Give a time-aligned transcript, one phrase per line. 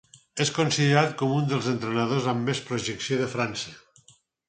[0.45, 3.79] És considerat com un dels entrenadors amb més projecció de França.